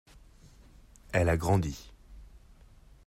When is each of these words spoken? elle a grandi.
elle 1.13 1.29
a 1.29 1.37
grandi. 1.37 1.93